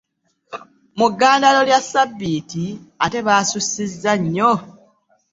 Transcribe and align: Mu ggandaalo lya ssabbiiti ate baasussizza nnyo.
Mu 0.97 1.05
ggandaalo 1.11 1.61
lya 1.69 1.79
ssabbiiti 1.83 2.65
ate 3.03 3.19
baasussizza 3.27 4.11
nnyo. 4.21 4.51